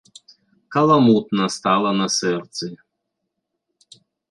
Каламутна 0.75 1.45
стала 1.57 1.91
на 1.99 2.07
сэрцы. 2.17 2.67